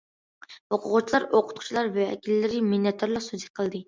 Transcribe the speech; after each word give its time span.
ئوقۇغۇچىلار، 0.75 1.27
ئوقۇتقۇچىلار 1.27 1.89
ۋەكىللىرى 1.97 2.63
مىننەتدارلىق 2.71 3.25
سۆزى 3.27 3.53
قىلدى. 3.61 3.79